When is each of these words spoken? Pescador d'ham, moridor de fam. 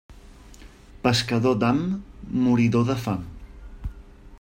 Pescador 1.03 1.59
d'ham, 1.65 1.83
moridor 2.47 2.89
de 2.91 2.97
fam. 3.07 3.33